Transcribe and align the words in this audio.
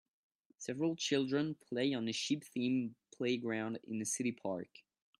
Several 0.57 0.95
children 0.95 1.53
play 1.53 1.93
on 1.93 2.07
a 2.07 2.11
ship 2.11 2.39
themed 2.57 2.95
playground 3.15 3.77
in 3.83 4.01
a 4.01 4.05
city 4.05 4.31
park 4.31 4.67